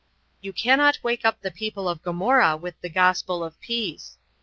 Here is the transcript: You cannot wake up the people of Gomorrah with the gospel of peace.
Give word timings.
You 0.41 0.51
cannot 0.51 0.97
wake 1.03 1.25
up 1.25 1.39
the 1.41 1.51
people 1.51 1.87
of 1.87 2.01
Gomorrah 2.01 2.57
with 2.57 2.73
the 2.81 2.89
gospel 2.89 3.43
of 3.43 3.59
peace. 3.61 4.17